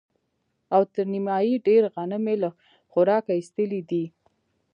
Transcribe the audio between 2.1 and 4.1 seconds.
يې له خوراکه ايستلي دي.